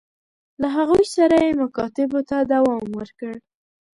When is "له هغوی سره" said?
0.61-1.35